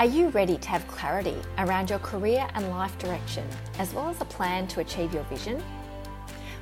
Are 0.00 0.06
you 0.06 0.30
ready 0.30 0.58
to 0.58 0.68
have 0.70 0.84
clarity 0.88 1.36
around 1.56 1.88
your 1.88 2.00
career 2.00 2.48
and 2.54 2.68
life 2.70 2.98
direction, 2.98 3.46
as 3.78 3.94
well 3.94 4.08
as 4.08 4.20
a 4.20 4.24
plan 4.24 4.66
to 4.68 4.80
achieve 4.80 5.14
your 5.14 5.22
vision? 5.24 5.62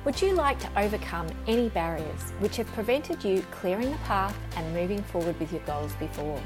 Would 0.05 0.21
you 0.21 0.33
like 0.33 0.59
to 0.59 0.79
overcome 0.79 1.25
any 1.47 1.69
barriers 1.69 2.29
which 2.37 2.57
have 2.57 2.67
prevented 2.67 3.23
you 3.23 3.41
clearing 3.49 3.89
the 3.89 3.97
path 3.97 4.37
and 4.55 4.71
moving 4.75 5.01
forward 5.01 5.37
with 5.39 5.51
your 5.51 5.61
goals 5.61 5.93
before? 5.93 6.39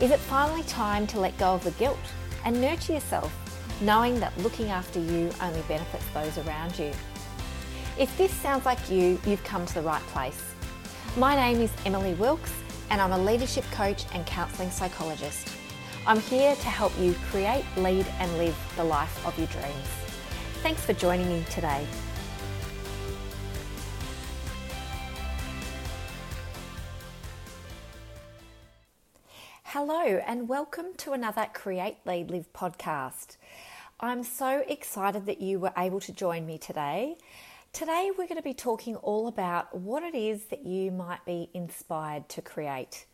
Is 0.00 0.12
it 0.12 0.20
finally 0.20 0.62
time 0.62 1.04
to 1.08 1.18
let 1.18 1.36
go 1.36 1.54
of 1.54 1.64
the 1.64 1.72
guilt 1.72 1.98
and 2.44 2.60
nurture 2.60 2.92
yourself, 2.92 3.32
knowing 3.80 4.20
that 4.20 4.38
looking 4.38 4.70
after 4.70 5.00
you 5.00 5.32
only 5.42 5.62
benefits 5.62 6.06
those 6.14 6.38
around 6.46 6.78
you? 6.78 6.92
If 7.98 8.16
this 8.16 8.30
sounds 8.30 8.64
like 8.64 8.88
you, 8.88 9.18
you've 9.26 9.42
come 9.42 9.66
to 9.66 9.74
the 9.74 9.82
right 9.82 10.02
place. 10.08 10.44
My 11.16 11.34
name 11.34 11.60
is 11.60 11.72
Emily 11.84 12.14
Wilkes, 12.14 12.52
and 12.88 13.00
I'm 13.00 13.12
a 13.12 13.18
leadership 13.18 13.64
coach 13.72 14.04
and 14.14 14.24
counselling 14.26 14.70
psychologist. 14.70 15.58
I'm 16.04 16.18
here 16.18 16.56
to 16.56 16.68
help 16.68 16.92
you 16.98 17.14
create, 17.30 17.64
lead, 17.76 18.04
and 18.18 18.36
live 18.36 18.56
the 18.74 18.82
life 18.82 19.24
of 19.24 19.38
your 19.38 19.46
dreams. 19.46 19.86
Thanks 20.60 20.84
for 20.84 20.94
joining 20.94 21.28
me 21.28 21.44
today. 21.48 21.86
Hello, 29.62 30.20
and 30.26 30.48
welcome 30.48 30.86
to 30.96 31.12
another 31.12 31.46
Create, 31.54 31.98
Lead, 32.04 32.32
Live 32.32 32.52
podcast. 32.52 33.36
I'm 34.00 34.24
so 34.24 34.64
excited 34.66 35.26
that 35.26 35.40
you 35.40 35.60
were 35.60 35.72
able 35.78 36.00
to 36.00 36.12
join 36.12 36.44
me 36.46 36.58
today. 36.58 37.14
Today, 37.72 38.10
we're 38.10 38.26
going 38.26 38.38
to 38.38 38.42
be 38.42 38.54
talking 38.54 38.96
all 38.96 39.28
about 39.28 39.72
what 39.72 40.02
it 40.02 40.16
is 40.16 40.46
that 40.46 40.66
you 40.66 40.90
might 40.90 41.24
be 41.24 41.48
inspired 41.54 42.28
to 42.30 42.42
create. 42.42 43.06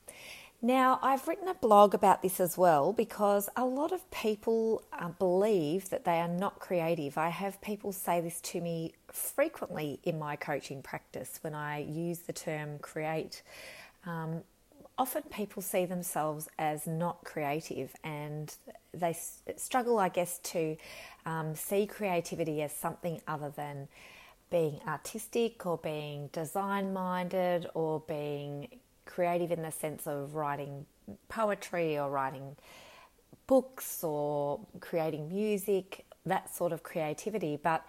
Now, 0.60 0.98
I've 1.02 1.28
written 1.28 1.46
a 1.46 1.54
blog 1.54 1.94
about 1.94 2.20
this 2.20 2.40
as 2.40 2.58
well 2.58 2.92
because 2.92 3.48
a 3.56 3.64
lot 3.64 3.92
of 3.92 4.10
people 4.10 4.82
uh, 4.92 5.10
believe 5.10 5.88
that 5.90 6.04
they 6.04 6.18
are 6.18 6.26
not 6.26 6.58
creative. 6.58 7.16
I 7.16 7.28
have 7.28 7.60
people 7.60 7.92
say 7.92 8.20
this 8.20 8.40
to 8.40 8.60
me 8.60 8.94
frequently 9.06 10.00
in 10.02 10.18
my 10.18 10.34
coaching 10.34 10.82
practice 10.82 11.38
when 11.42 11.54
I 11.54 11.78
use 11.78 12.20
the 12.20 12.32
term 12.32 12.80
create. 12.80 13.42
Um, 14.04 14.42
often 14.98 15.22
people 15.30 15.62
see 15.62 15.84
themselves 15.84 16.48
as 16.58 16.88
not 16.88 17.22
creative 17.22 17.94
and 18.02 18.52
they 18.92 19.16
struggle, 19.56 20.00
I 20.00 20.08
guess, 20.08 20.40
to 20.40 20.76
um, 21.24 21.54
see 21.54 21.86
creativity 21.86 22.62
as 22.62 22.72
something 22.72 23.20
other 23.28 23.50
than 23.50 23.86
being 24.50 24.80
artistic 24.88 25.64
or 25.66 25.78
being 25.78 26.30
design 26.32 26.92
minded 26.92 27.68
or 27.74 28.02
being 28.08 28.77
creative 29.08 29.50
in 29.50 29.62
the 29.62 29.72
sense 29.72 30.06
of 30.06 30.36
writing 30.36 30.86
poetry 31.28 31.98
or 31.98 32.08
writing 32.10 32.56
books 33.48 34.04
or 34.04 34.60
creating 34.80 35.28
music, 35.28 36.04
that 36.26 36.54
sort 36.54 36.72
of 36.72 36.84
creativity. 36.84 37.58
But 37.60 37.84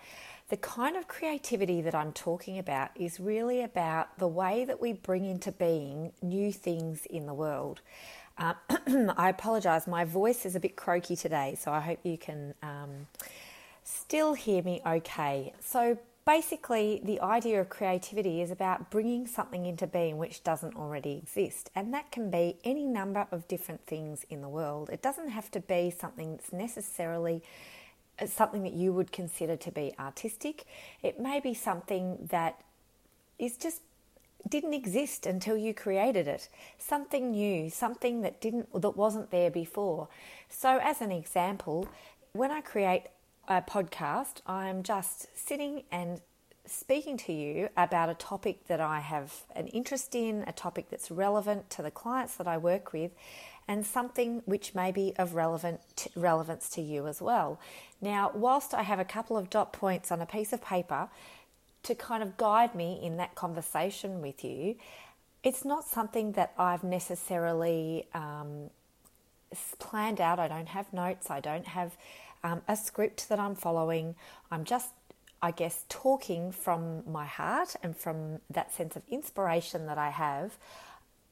the 0.49 0.57
kind 0.57 0.97
of 0.97 1.07
creativity 1.07 1.81
that 1.81 1.93
I'm 1.93 2.11
talking 2.13 2.57
about 2.57 2.89
is 2.95 3.19
really 3.19 3.61
about 3.61 4.17
the 4.17 4.27
way 4.27 4.65
that 4.65 4.81
we 4.81 4.93
bring 4.93 5.25
into 5.25 5.51
being 5.51 6.11
new 6.23 6.51
things 6.51 7.05
in 7.05 7.27
the 7.27 7.33
world. 7.35 7.81
Uh, 8.37 8.53
I 9.17 9.29
apologize, 9.29 9.85
my 9.85 10.05
voice 10.05 10.45
is 10.45 10.55
a 10.55 10.59
bit 10.59 10.75
croaky 10.75 11.15
today, 11.15 11.55
so 11.59 11.71
I 11.71 11.81
hope 11.81 11.99
you 12.03 12.17
can 12.17 12.55
um, 12.63 13.07
still 13.83 14.33
hear 14.33 14.63
me 14.63 14.81
okay. 14.85 15.53
So, 15.59 15.99
basically, 16.29 17.01
the 17.03 17.19
idea 17.21 17.59
of 17.59 17.69
creativity 17.69 18.39
is 18.39 18.51
about 18.51 18.91
bringing 18.91 19.25
something 19.25 19.65
into 19.65 19.87
being 19.87 20.15
which 20.19 20.43
doesn't 20.43 20.75
already 20.75 21.13
exist. 21.13 21.71
And 21.73 21.91
that 21.95 22.11
can 22.11 22.29
be 22.29 22.57
any 22.63 22.85
number 22.85 23.25
of 23.31 23.47
different 23.47 23.87
things 23.87 24.27
in 24.29 24.41
the 24.41 24.47
world. 24.47 24.91
It 24.91 25.01
doesn't 25.01 25.29
have 25.29 25.49
to 25.49 25.59
be 25.59 25.89
something 25.89 26.35
that's 26.35 26.53
necessarily 26.53 27.41
uh, 28.19 28.27
something 28.27 28.61
that 28.61 28.73
you 28.73 28.93
would 28.93 29.11
consider 29.11 29.57
to 29.57 29.71
be 29.71 29.95
artistic. 29.99 30.65
It 31.01 31.19
may 31.19 31.39
be 31.39 31.55
something 31.55 32.27
that 32.29 32.61
is 33.39 33.57
just 33.57 33.81
didn't 34.47 34.75
exist 34.75 35.25
until 35.25 35.57
you 35.57 35.73
created 35.73 36.27
it. 36.27 36.47
Something 36.77 37.31
new, 37.31 37.71
something 37.71 38.21
that 38.21 38.39
didn't 38.39 38.71
that 38.79 38.95
wasn't 38.95 39.31
there 39.31 39.49
before. 39.49 40.09
So 40.47 40.79
as 40.83 41.01
an 41.01 41.11
example, 41.11 41.87
when 42.33 42.51
I 42.51 42.61
create 42.61 43.05
a 43.49 43.63
podcast, 43.63 44.41
I'm 44.45 44.83
just 44.83 45.27
sitting 45.35 45.83
and 45.91 46.21
speaking 46.67 47.17
to 47.17 47.33
you 47.33 47.69
about 47.75 48.07
a 48.07 48.13
topic 48.13 48.67
that 48.67 48.79
I 48.79 48.99
have 48.99 49.33
an 49.55 49.67
interest 49.67 50.13
in, 50.13 50.43
a 50.45 50.51
topic 50.51 50.91
that's 50.91 51.09
relevant 51.09 51.71
to 51.71 51.81
the 51.81 51.89
clients 51.89 52.35
that 52.35 52.47
I 52.47 52.59
work 52.59 52.93
with, 52.93 53.11
and 53.67 53.83
something 53.83 54.43
which 54.45 54.75
may 54.75 54.91
be 54.91 55.13
of 55.17 55.33
relevant 55.33 55.81
relevance 56.15 56.69
to 56.69 56.81
you 56.81 57.07
as 57.07 57.21
well. 57.21 57.59
Now, 57.99 58.31
whilst 58.35 58.75
I 58.75 58.83
have 58.83 58.99
a 58.99 59.05
couple 59.05 59.35
of 59.35 59.49
dot 59.49 59.73
points 59.73 60.11
on 60.11 60.21
a 60.21 60.27
piece 60.27 60.53
of 60.53 60.61
paper 60.61 61.09
to 61.83 61.95
kind 61.95 62.21
of 62.21 62.37
guide 62.37 62.75
me 62.75 62.99
in 63.01 63.17
that 63.17 63.33
conversation 63.33 64.21
with 64.21 64.43
you, 64.43 64.75
it's 65.43 65.65
not 65.65 65.85
something 65.85 66.33
that 66.33 66.53
I've 66.57 66.83
necessarily 66.83 68.07
um, 68.13 68.69
planned 69.79 70.21
out. 70.21 70.37
I 70.37 70.47
don't 70.47 70.67
have 70.67 70.93
notes. 70.93 71.31
I 71.31 71.39
don't 71.39 71.65
have 71.65 71.97
um, 72.43 72.61
a 72.67 72.75
script 72.75 73.29
that 73.29 73.39
I'm 73.39 73.55
following. 73.55 74.15
I'm 74.51 74.63
just, 74.63 74.89
I 75.41 75.51
guess, 75.51 75.85
talking 75.89 76.51
from 76.51 77.03
my 77.09 77.25
heart 77.25 77.75
and 77.83 77.95
from 77.95 78.39
that 78.49 78.73
sense 78.73 78.95
of 78.95 79.03
inspiration 79.09 79.85
that 79.87 79.97
I 79.97 80.09
have 80.09 80.57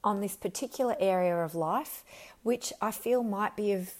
on 0.04 0.20
this 0.20 0.36
particular 0.36 0.96
area 1.00 1.36
of 1.36 1.54
life, 1.54 2.04
which 2.42 2.72
I 2.80 2.90
feel 2.90 3.22
might 3.22 3.56
be 3.56 3.72
of 3.72 3.92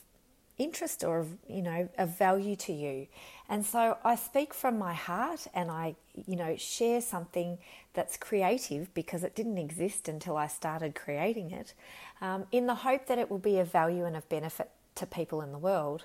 interest 0.59 1.05
or 1.05 1.21
of, 1.21 1.29
you 1.49 1.63
know 1.63 1.89
of 1.97 2.19
value 2.19 2.57
to 2.57 2.73
you 2.73 3.07
and 3.49 3.65
so 3.65 3.97
i 4.05 4.17
speak 4.17 4.53
from 4.53 4.77
my 4.77 4.93
heart 4.93 5.47
and 5.55 5.71
i 5.71 5.95
you 6.27 6.35
know 6.35 6.57
share 6.57 7.01
something 7.01 7.59
that's 7.95 8.17
creative 8.17 8.93
because 8.93 9.23
it 9.23 9.37
didn't 9.37 9.57
exist 9.57 10.09
until 10.09 10.37
i 10.37 10.49
started 10.49 10.97
creating 10.97 11.53
it 11.53 11.75
um, 12.21 12.45
in 12.51 12.67
the 12.67 12.75
hope 12.75 13.07
that 13.07 13.19
it 13.19 13.31
will 13.31 13.39
be 13.39 13.59
of 13.59 13.71
value 13.71 14.05
and 14.05 14.17
of 14.17 14.29
benefit 14.29 14.69
to 14.99 15.07
people 15.07 15.41
in 15.41 15.53
the 15.53 15.59
world 15.59 16.05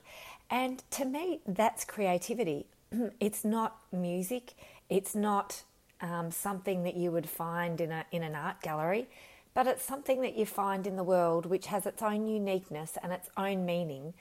and 0.53 0.83
to 0.91 1.05
me, 1.05 1.39
that's 1.47 1.83
creativity. 1.83 2.67
It's 3.19 3.43
not 3.43 3.79
music, 3.91 4.53
it's 4.87 5.15
not 5.15 5.63
um, 5.99 6.29
something 6.29 6.83
that 6.83 6.95
you 6.95 7.11
would 7.11 7.27
find 7.27 7.81
in, 7.81 7.91
a, 7.91 8.05
in 8.11 8.21
an 8.21 8.35
art 8.35 8.61
gallery, 8.61 9.07
but 9.55 9.65
it's 9.65 9.83
something 9.83 10.21
that 10.21 10.37
you 10.37 10.45
find 10.45 10.85
in 10.85 10.95
the 10.95 11.03
world 11.03 11.47
which 11.47 11.65
has 11.67 11.87
its 11.87 12.03
own 12.03 12.27
uniqueness 12.27 12.97
and 13.01 13.11
its 13.11 13.29
own 13.35 13.65
meaning 13.65 14.13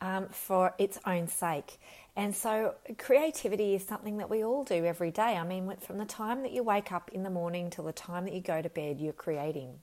um, 0.00 0.28
for 0.28 0.74
its 0.78 0.96
own 1.06 1.26
sake. 1.26 1.78
And 2.14 2.36
so, 2.36 2.74
creativity 2.98 3.74
is 3.74 3.84
something 3.84 4.18
that 4.18 4.30
we 4.30 4.44
all 4.44 4.62
do 4.62 4.84
every 4.84 5.10
day. 5.10 5.36
I 5.36 5.44
mean, 5.44 5.72
from 5.80 5.98
the 5.98 6.04
time 6.04 6.42
that 6.42 6.52
you 6.52 6.62
wake 6.62 6.92
up 6.92 7.10
in 7.12 7.24
the 7.24 7.30
morning 7.30 7.68
till 7.68 7.84
the 7.84 7.92
time 7.92 8.24
that 8.26 8.34
you 8.34 8.40
go 8.40 8.62
to 8.62 8.68
bed, 8.68 9.00
you're 9.00 9.12
creating. 9.12 9.80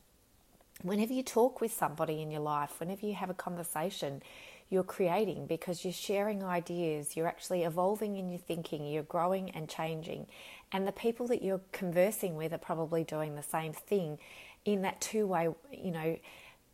Whenever 0.83 1.13
you 1.13 1.23
talk 1.23 1.59
with 1.59 1.73
somebody 1.73 2.21
in 2.21 2.29
your 2.29 2.41
life, 2.41 2.79
whenever 2.79 3.05
you 3.05 3.15
have 3.15 3.29
a 3.29 3.33
conversation, 3.33 4.21
you're 4.69 4.83
creating 4.83 5.47
because 5.47 5.83
you're 5.83 5.93
sharing 5.93 6.43
ideas, 6.43 7.15
you're 7.15 7.27
actually 7.27 7.63
evolving 7.63 8.17
in 8.17 8.29
your 8.29 8.39
thinking, 8.39 8.85
you're 8.85 9.03
growing 9.03 9.49
and 9.51 9.69
changing. 9.69 10.27
And 10.71 10.87
the 10.87 10.91
people 10.91 11.27
that 11.27 11.41
you're 11.41 11.61
conversing 11.71 12.35
with 12.35 12.53
are 12.53 12.59
probably 12.59 13.03
doing 13.03 13.35
the 13.35 13.43
same 13.43 13.73
thing 13.73 14.19
in 14.65 14.81
that 14.81 14.99
two 14.99 15.25
way, 15.25 15.49
you 15.71 15.91
know, 15.91 16.17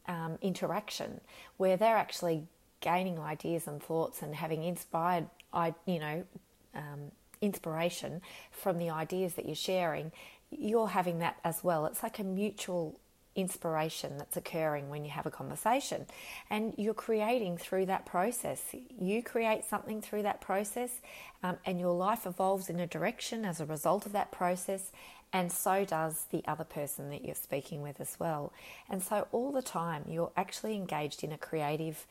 um, 0.08 0.38
interaction 0.42 1.22
where 1.58 1.78
they're 1.78 1.96
actually 1.96 2.44
gaining 2.82 3.20
ideas 3.20 3.68
and 3.68 3.82
thoughts 3.82 4.22
and 4.22 4.36
having 4.36 4.64
inspired, 4.64 5.28
you 5.86 6.00
know, 6.00 6.24
um, 6.76 7.12
inspiration 7.42 8.22
from 8.52 8.80
the 8.80 8.90
ideas 8.90 9.36
that 9.36 9.46
you're 9.46 9.56
sharing. 9.56 10.12
You're 10.50 10.90
having 10.90 11.20
that 11.20 11.38
as 11.44 11.64
well. 11.64 11.86
It's 11.86 12.04
like 12.04 12.20
a 12.20 12.24
mutual 12.24 13.00
inspiration 13.36 14.18
that's 14.18 14.38
occurring 14.38 14.90
when 14.90 15.04
you 15.04 15.12
have 15.12 15.26
a 15.26 15.32
conversation. 15.32 16.06
And 16.50 16.74
you're 16.78 16.94
creating 16.94 17.58
through 17.58 17.88
that 17.88 18.06
process. 18.06 18.62
You 19.00 19.24
create 19.24 19.66
something 19.66 20.02
through 20.02 20.24
that 20.24 20.42
process, 20.42 21.02
um, 21.42 21.58
and 21.66 21.80
your 21.80 21.96
life 21.96 22.26
evolves 22.26 22.70
in 22.70 22.80
a 22.80 22.88
direction 22.88 23.46
as 23.46 23.60
a 23.60 23.66
result 23.66 24.06
of 24.06 24.12
that 24.12 24.32
process. 24.32 24.92
And 25.32 25.52
so 25.52 25.84
does 25.84 26.26
the 26.32 26.44
other 26.48 26.64
person 26.64 27.10
that 27.10 27.26
you're 27.26 27.34
speaking 27.34 27.82
with 27.82 28.00
as 28.00 28.20
well. 28.20 28.54
And 28.88 29.02
so, 29.02 29.28
all 29.32 29.52
the 29.52 29.64
time, 29.64 30.06
you're 30.08 30.32
actually 30.38 30.76
engaged 30.76 31.24
in 31.24 31.32
a 31.32 31.38
creative 31.40 32.06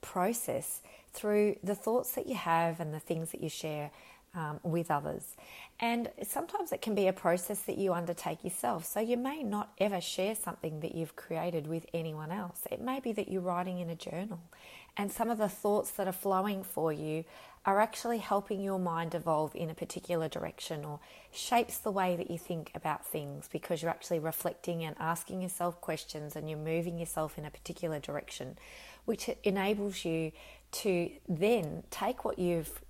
process 0.00 0.80
through 1.12 1.56
the 1.62 1.74
thoughts 1.74 2.12
that 2.12 2.26
you 2.26 2.34
have 2.34 2.80
and 2.80 2.92
the 2.92 3.00
things 3.00 3.30
that 3.30 3.42
you 3.42 3.48
share 3.48 3.90
um, 4.34 4.60
with 4.62 4.90
others. 4.90 5.36
And 5.80 6.10
sometimes 6.22 6.72
it 6.72 6.82
can 6.82 6.94
be 6.94 7.06
a 7.08 7.12
process 7.12 7.60
that 7.62 7.78
you 7.78 7.92
undertake 7.92 8.44
yourself. 8.44 8.84
So 8.84 9.00
you 9.00 9.16
may 9.16 9.42
not 9.42 9.72
ever 9.78 10.00
share 10.00 10.34
something 10.34 10.80
that 10.80 10.94
you've 10.94 11.16
created 11.16 11.66
with 11.66 11.86
anyone 11.94 12.30
else. 12.30 12.66
It 12.70 12.80
may 12.80 13.00
be 13.00 13.12
that 13.12 13.28
you're 13.28 13.42
writing 13.42 13.78
in 13.78 13.90
a 13.90 13.96
journal 13.96 14.40
and 14.98 15.12
some 15.12 15.30
of 15.30 15.38
the 15.38 15.48
thoughts 15.48 15.92
that 15.92 16.08
are 16.08 16.12
flowing 16.12 16.64
for 16.64 16.92
you 16.92 17.24
are 17.64 17.80
actually 17.80 18.18
helping 18.18 18.60
your 18.60 18.80
mind 18.80 19.14
evolve 19.14 19.54
in 19.54 19.70
a 19.70 19.74
particular 19.74 20.28
direction 20.28 20.84
or 20.84 20.98
shapes 21.30 21.78
the 21.78 21.90
way 21.90 22.16
that 22.16 22.30
you 22.30 22.36
think 22.36 22.72
about 22.74 23.06
things 23.06 23.48
because 23.52 23.80
you're 23.80 23.90
actually 23.90 24.18
reflecting 24.18 24.84
and 24.84 24.96
asking 24.98 25.40
yourself 25.40 25.80
questions 25.80 26.34
and 26.34 26.50
you're 26.50 26.58
moving 26.58 26.98
yourself 26.98 27.38
in 27.38 27.44
a 27.44 27.50
particular 27.50 28.00
direction, 28.00 28.58
which 29.04 29.30
enables 29.44 30.04
you 30.04 30.32
to 30.70 31.10
then 31.28 31.84
take 31.90 32.24
what 32.24 32.38
you've 32.38 32.80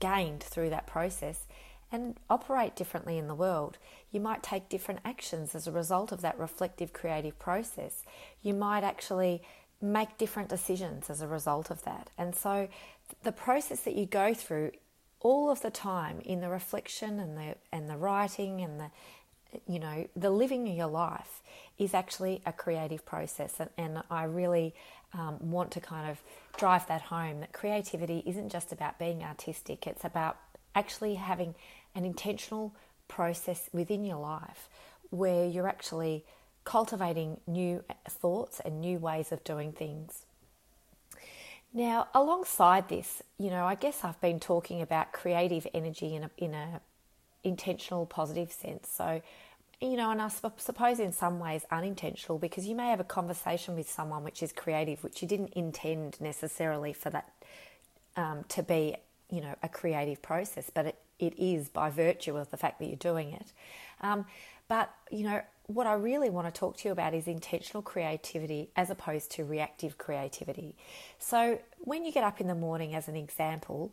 gained 0.00 0.42
through 0.42 0.70
that 0.70 0.86
process 0.86 1.46
and 1.92 2.18
operate 2.28 2.74
differently 2.74 3.16
in 3.18 3.28
the 3.28 3.34
world. 3.34 3.78
You 4.10 4.20
might 4.20 4.42
take 4.42 4.68
different 4.68 5.00
actions 5.04 5.54
as 5.54 5.66
a 5.66 5.72
result 5.72 6.12
of 6.12 6.20
that 6.22 6.38
reflective 6.38 6.92
creative 6.92 7.38
process. 7.38 8.02
You 8.42 8.54
might 8.54 8.82
actually 8.82 9.42
make 9.80 10.18
different 10.18 10.48
decisions 10.48 11.10
as 11.10 11.20
a 11.20 11.28
result 11.28 11.70
of 11.70 11.84
that. 11.84 12.10
And 12.18 12.34
so 12.34 12.68
the 13.22 13.32
process 13.32 13.80
that 13.80 13.94
you 13.94 14.06
go 14.06 14.34
through 14.34 14.72
all 15.20 15.50
of 15.50 15.62
the 15.62 15.70
time 15.70 16.20
in 16.20 16.40
the 16.40 16.48
reflection 16.48 17.18
and 17.20 17.36
the 17.36 17.56
and 17.72 17.88
the 17.88 17.96
writing 17.96 18.60
and 18.60 18.78
the 18.78 18.90
you 19.66 19.78
know 19.78 20.08
the 20.16 20.30
living 20.30 20.68
of 20.68 20.76
your 20.76 20.86
life 20.88 21.42
is 21.78 21.94
actually 21.94 22.42
a 22.46 22.52
creative 22.52 23.04
process 23.04 23.54
and, 23.58 23.70
and 23.76 24.02
I 24.10 24.24
really 24.24 24.74
um, 25.14 25.36
want 25.40 25.70
to 25.72 25.80
kind 25.80 26.10
of 26.10 26.20
drive 26.56 26.86
that 26.88 27.02
home 27.02 27.40
that 27.40 27.52
creativity 27.52 28.22
isn't 28.26 28.50
just 28.50 28.72
about 28.72 28.98
being 28.98 29.22
artistic 29.22 29.86
it's 29.86 30.04
about 30.04 30.36
actually 30.74 31.14
having 31.14 31.54
an 31.94 32.04
intentional 32.04 32.74
process 33.08 33.68
within 33.72 34.04
your 34.04 34.18
life 34.18 34.68
where 35.10 35.46
you're 35.46 35.68
actually 35.68 36.24
cultivating 36.64 37.38
new 37.46 37.82
thoughts 38.08 38.60
and 38.64 38.80
new 38.80 38.98
ways 38.98 39.32
of 39.32 39.42
doing 39.44 39.72
things. 39.72 40.26
Now, 41.72 42.08
alongside 42.14 42.88
this, 42.88 43.22
you 43.38 43.50
know, 43.50 43.64
I 43.64 43.74
guess 43.74 44.02
I've 44.02 44.20
been 44.20 44.40
talking 44.40 44.82
about 44.82 45.12
creative 45.12 45.66
energy 45.72 46.14
in 46.14 46.24
a, 46.24 46.30
in 46.36 46.54
a 46.54 46.80
intentional, 47.44 48.04
positive 48.06 48.52
sense. 48.52 48.88
So, 48.88 49.22
you 49.80 49.96
know, 49.96 50.10
and 50.10 50.22
I 50.22 50.28
suppose 50.28 50.98
in 51.00 51.12
some 51.12 51.38
ways 51.38 51.66
unintentional 51.70 52.38
because 52.38 52.66
you 52.66 52.74
may 52.74 52.88
have 52.88 53.00
a 53.00 53.04
conversation 53.04 53.76
with 53.76 53.90
someone 53.90 54.24
which 54.24 54.42
is 54.42 54.52
creative, 54.52 55.04
which 55.04 55.20
you 55.20 55.28
didn't 55.28 55.52
intend 55.52 56.18
necessarily 56.20 56.92
for 56.92 57.10
that 57.10 57.30
um, 58.16 58.44
to 58.48 58.62
be, 58.62 58.96
you 59.30 59.42
know, 59.42 59.54
a 59.62 59.68
creative 59.68 60.22
process, 60.22 60.70
but 60.72 60.86
it, 60.86 60.98
it 61.18 61.34
is 61.38 61.68
by 61.68 61.90
virtue 61.90 62.36
of 62.36 62.50
the 62.50 62.56
fact 62.56 62.78
that 62.78 62.86
you're 62.86 62.96
doing 62.96 63.32
it. 63.32 63.52
Um, 64.00 64.24
but, 64.68 64.92
you 65.10 65.24
know, 65.24 65.42
what 65.66 65.86
I 65.86 65.94
really 65.94 66.30
want 66.30 66.52
to 66.52 66.58
talk 66.58 66.78
to 66.78 66.88
you 66.88 66.92
about 66.92 67.12
is 67.12 67.26
intentional 67.26 67.82
creativity 67.82 68.70
as 68.76 68.88
opposed 68.88 69.30
to 69.32 69.44
reactive 69.44 69.98
creativity. 69.98 70.74
So, 71.18 71.58
when 71.78 72.04
you 72.04 72.12
get 72.12 72.24
up 72.24 72.40
in 72.40 72.46
the 72.46 72.54
morning, 72.54 72.94
as 72.94 73.08
an 73.08 73.16
example, 73.16 73.92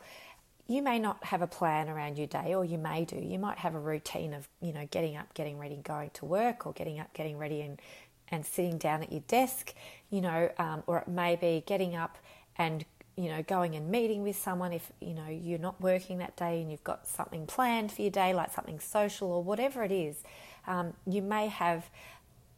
you 0.68 0.82
may 0.82 1.00
not 1.00 1.24
have 1.26 1.42
a 1.42 1.48
plan 1.48 1.90
around 1.90 2.18
your 2.18 2.28
day, 2.28 2.54
or 2.56 2.64
you 2.64 2.78
may 2.78 3.06
do. 3.06 3.18
You 3.18 3.40
might 3.40 3.58
have 3.60 3.76
a 3.76 3.80
routine 3.80 4.34
of, 4.34 4.48
you 4.62 4.74
know, 4.74 4.88
getting 4.92 5.18
up, 5.18 5.34
getting 5.34 5.58
ready, 5.58 5.76
going 5.84 6.12
to 6.12 6.26
work, 6.26 6.66
or 6.66 6.74
getting 6.74 7.00
up, 7.00 7.14
getting 7.14 7.38
ready, 7.38 7.62
and 7.62 7.82
and 8.30 8.46
sitting 8.46 8.78
down 8.78 9.04
at 9.04 9.12
your 9.12 9.22
desk, 9.28 9.74
you 10.10 10.22
know, 10.22 10.50
um, 10.58 10.82
or 10.88 11.00
it 11.00 11.08
may 11.08 11.36
be 11.36 11.64
getting 11.68 11.96
up 11.96 12.18
and 12.58 12.86
you 13.16 13.30
know 13.30 13.44
going 13.44 13.76
and 13.76 13.90
meeting 13.92 14.24
with 14.24 14.36
someone 14.36 14.74
if 14.74 14.92
you 15.00 15.14
know 15.14 15.28
you're 15.28 15.60
not 15.60 15.80
working 15.82 16.18
that 16.18 16.36
day 16.36 16.62
and 16.62 16.72
you've 16.72 16.84
got 16.84 17.06
something 17.08 17.46
planned 17.46 17.92
for 17.92 18.02
your 18.02 18.12
day, 18.12 18.34
like 18.34 18.52
something 18.52 18.80
social 18.80 19.32
or 19.32 19.44
whatever 19.44 19.84
it 19.84 19.92
is 19.92 20.24
um, 20.68 20.94
you 21.06 21.22
may 21.22 21.48
have 21.48 21.90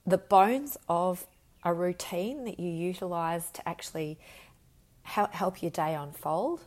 the 0.05 0.17
bones 0.17 0.77
of 0.87 1.25
a 1.63 1.73
routine 1.73 2.45
that 2.45 2.59
you 2.59 2.69
utilize 2.69 3.49
to 3.51 3.67
actually 3.67 4.19
help 5.03 5.61
your 5.61 5.71
day 5.71 5.95
unfold, 5.95 6.61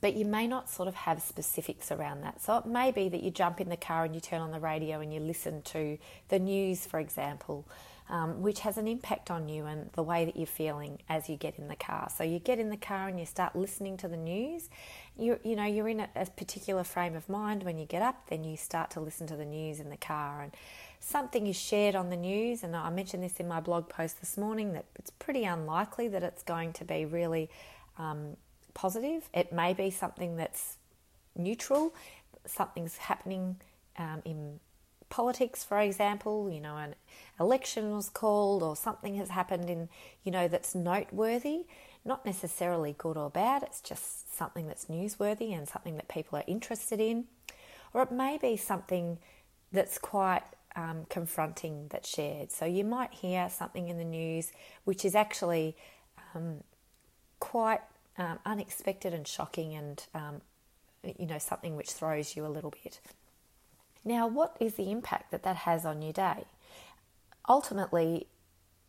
but 0.00 0.14
you 0.14 0.24
may 0.24 0.46
not 0.46 0.68
sort 0.68 0.88
of 0.88 0.94
have 0.94 1.22
specifics 1.22 1.90
around 1.90 2.22
that. 2.22 2.40
So 2.40 2.56
it 2.58 2.66
may 2.66 2.90
be 2.90 3.08
that 3.08 3.22
you 3.22 3.30
jump 3.30 3.60
in 3.60 3.68
the 3.68 3.76
car 3.76 4.04
and 4.04 4.14
you 4.14 4.20
turn 4.20 4.40
on 4.40 4.50
the 4.50 4.60
radio 4.60 5.00
and 5.00 5.12
you 5.12 5.20
listen 5.20 5.62
to 5.62 5.98
the 6.28 6.38
news, 6.38 6.86
for 6.86 7.00
example, 7.00 7.66
um, 8.08 8.42
which 8.42 8.60
has 8.60 8.76
an 8.76 8.88
impact 8.88 9.30
on 9.30 9.48
you 9.48 9.66
and 9.66 9.90
the 9.92 10.02
way 10.02 10.24
that 10.24 10.36
you're 10.36 10.46
feeling 10.46 10.98
as 11.08 11.28
you 11.28 11.36
get 11.36 11.58
in 11.58 11.68
the 11.68 11.76
car. 11.76 12.08
So 12.14 12.24
you 12.24 12.38
get 12.38 12.58
in 12.58 12.68
the 12.68 12.76
car 12.76 13.08
and 13.08 13.20
you 13.20 13.26
start 13.26 13.54
listening 13.54 13.96
to 13.98 14.08
the 14.08 14.16
news. 14.16 14.68
You 15.16 15.38
you 15.44 15.54
know 15.54 15.64
you're 15.64 15.88
in 15.88 16.00
a, 16.00 16.08
a 16.16 16.26
particular 16.26 16.82
frame 16.82 17.14
of 17.14 17.28
mind 17.28 17.62
when 17.62 17.78
you 17.78 17.86
get 17.86 18.02
up. 18.02 18.28
Then 18.28 18.42
you 18.42 18.56
start 18.56 18.90
to 18.92 19.00
listen 19.00 19.26
to 19.28 19.36
the 19.36 19.44
news 19.44 19.80
in 19.80 19.90
the 19.90 19.96
car 19.96 20.42
and 20.42 20.52
something 20.98 21.46
is 21.46 21.56
shared 21.56 21.94
on 21.94 22.10
the 22.10 22.16
news. 22.16 22.62
And 22.64 22.74
I 22.74 22.90
mentioned 22.90 23.22
this 23.22 23.38
in 23.38 23.46
my 23.48 23.60
blog 23.60 23.88
post 23.88 24.20
this 24.20 24.36
morning 24.36 24.72
that 24.72 24.86
it's 24.96 25.10
pretty 25.10 25.44
unlikely 25.44 26.08
that 26.08 26.22
it's 26.22 26.42
going 26.42 26.72
to 26.74 26.84
be 26.84 27.04
really 27.04 27.48
um, 27.96 28.36
positive. 28.74 29.28
It 29.34 29.52
may 29.52 29.72
be 29.72 29.90
something 29.90 30.36
that's 30.36 30.76
neutral. 31.36 31.94
Something's 32.46 32.96
happening 32.96 33.56
um, 33.98 34.22
in 34.24 34.60
politics, 35.10 35.62
for 35.62 35.78
example, 35.78 36.48
you 36.50 36.60
know, 36.60 36.76
an 36.76 36.94
election 37.38 37.90
was 37.90 38.08
called 38.08 38.62
or 38.62 38.74
something 38.74 39.16
has 39.16 39.28
happened 39.28 39.68
in, 39.68 39.88
you 40.24 40.32
know, 40.32 40.48
that's 40.48 40.74
noteworthy, 40.74 41.66
not 42.04 42.24
necessarily 42.24 42.94
good 42.96 43.16
or 43.16 43.28
bad, 43.28 43.62
it's 43.62 43.80
just 43.80 44.34
something 44.34 44.66
that's 44.66 44.86
newsworthy 44.86 45.52
and 45.54 45.68
something 45.68 45.96
that 45.96 46.08
people 46.08 46.38
are 46.38 46.44
interested 46.46 47.00
in. 47.00 47.24
Or 47.92 48.02
it 48.02 48.12
may 48.12 48.38
be 48.38 48.56
something 48.56 49.18
that's 49.72 49.98
quite 49.98 50.44
um, 50.76 51.04
confronting 51.10 51.88
that's 51.90 52.08
shared. 52.08 52.52
So 52.52 52.64
you 52.64 52.84
might 52.84 53.12
hear 53.12 53.50
something 53.50 53.88
in 53.88 53.98
the 53.98 54.04
news 54.04 54.52
which 54.84 55.04
is 55.04 55.16
actually 55.16 55.76
um, 56.34 56.62
quite 57.40 57.80
um, 58.20 58.38
unexpected 58.44 59.14
and 59.14 59.26
shocking 59.26 59.74
and, 59.74 60.04
um, 60.14 60.42
you 61.18 61.26
know, 61.26 61.38
something 61.38 61.74
which 61.74 61.90
throws 61.90 62.36
you 62.36 62.44
a 62.44 62.48
little 62.48 62.70
bit. 62.70 63.00
Now, 64.04 64.28
what 64.28 64.56
is 64.60 64.74
the 64.74 64.90
impact 64.90 65.30
that 65.30 65.42
that 65.42 65.56
has 65.56 65.86
on 65.86 66.02
your 66.02 66.12
day? 66.12 66.44
Ultimately, 67.48 68.26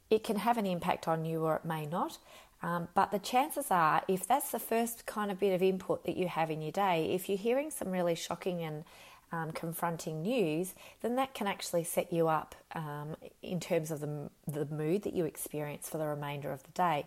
it 0.10 0.26
can 0.26 0.36
have 0.36 0.58
an 0.58 0.66
impact 0.66 1.08
on 1.08 1.24
you 1.24 1.46
or 1.46 1.56
it 1.56 1.66
may 1.66 1.86
not. 1.86 2.18
Um, 2.62 2.90
but 2.94 3.12
the 3.12 3.20
chances 3.20 3.72
are, 3.72 4.04
if 4.08 4.28
that's 4.28 4.52
the 4.52 4.60
first 4.60 5.06
kind 5.06 5.32
of 5.32 5.40
bit 5.40 5.54
of 5.54 5.64
input 5.64 6.06
that 6.06 6.18
you 6.18 6.28
have 6.28 6.52
in 6.52 6.62
your 6.62 6.74
day, 6.74 7.12
if 7.14 7.30
you're 7.30 7.38
hearing 7.38 7.72
some 7.72 7.90
really 7.90 8.16
shocking 8.16 8.62
and 8.62 8.84
um, 9.32 9.52
confronting 9.52 10.22
news, 10.22 10.76
then 11.02 11.16
that 11.16 11.34
can 11.34 11.48
actually 11.48 11.86
set 11.86 12.12
you 12.12 12.28
up 12.28 12.54
um, 12.76 13.16
in 13.42 13.62
terms 13.62 13.90
of 13.90 14.02
the, 14.02 14.30
the 14.46 14.66
mood 14.66 15.04
that 15.04 15.14
you 15.14 15.24
experience 15.24 15.90
for 15.90 15.98
the 15.98 16.06
remainder 16.06 16.52
of 16.52 16.62
the 16.64 16.72
day. 16.72 17.06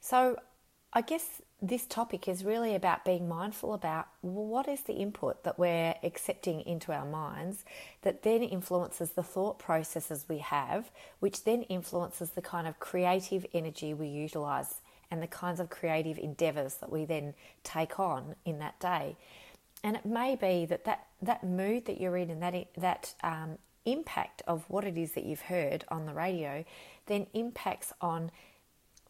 So, 0.00 0.38
I 0.92 1.02
guess 1.02 1.40
this 1.62 1.86
topic 1.86 2.26
is 2.26 2.44
really 2.44 2.74
about 2.74 3.04
being 3.04 3.28
mindful 3.28 3.74
about 3.74 4.08
what 4.22 4.66
is 4.66 4.80
the 4.80 4.94
input 4.94 5.44
that 5.44 5.58
we're 5.58 5.94
accepting 6.02 6.62
into 6.62 6.90
our 6.92 7.04
minds 7.04 7.64
that 8.02 8.22
then 8.22 8.42
influences 8.42 9.10
the 9.10 9.22
thought 9.22 9.58
processes 9.58 10.24
we 10.28 10.38
have, 10.38 10.90
which 11.20 11.44
then 11.44 11.62
influences 11.62 12.30
the 12.30 12.42
kind 12.42 12.66
of 12.66 12.80
creative 12.80 13.46
energy 13.52 13.94
we 13.94 14.08
utilize 14.08 14.80
and 15.10 15.22
the 15.22 15.26
kinds 15.26 15.60
of 15.60 15.70
creative 15.70 16.18
endeavors 16.18 16.74
that 16.76 16.90
we 16.90 17.04
then 17.04 17.34
take 17.62 18.00
on 18.00 18.34
in 18.44 18.58
that 18.58 18.78
day. 18.80 19.16
And 19.84 19.96
it 19.96 20.06
may 20.06 20.34
be 20.34 20.66
that 20.66 20.84
that, 20.84 21.06
that 21.22 21.44
mood 21.44 21.84
that 21.86 22.00
you're 22.00 22.16
in 22.16 22.30
and 22.30 22.42
that, 22.42 22.66
that 22.76 23.14
um, 23.22 23.58
impact 23.84 24.42
of 24.46 24.64
what 24.68 24.84
it 24.84 24.98
is 24.98 25.12
that 25.12 25.24
you've 25.24 25.40
heard 25.42 25.84
on 25.88 26.06
the 26.06 26.14
radio 26.14 26.64
then 27.06 27.26
impacts 27.32 27.92
on 28.00 28.30